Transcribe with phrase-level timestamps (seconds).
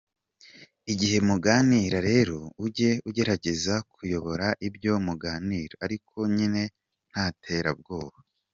[0.93, 6.61] Igihe muganira rero ujye ugerageza kuyobora ibyo muganira, ariko nyine
[7.11, 8.17] nta terabwoba.